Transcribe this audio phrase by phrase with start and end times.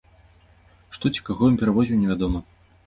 [0.99, 2.39] Што ці каго ён перавозіў, невядома.